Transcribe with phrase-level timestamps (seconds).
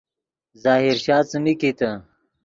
[0.63, 1.89] ظاہر شاہ څیمین کیتے